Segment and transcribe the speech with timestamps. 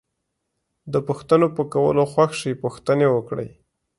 [0.93, 3.49] د پوښتنو په کولو خوښ شئ پوښتنې وکړئ.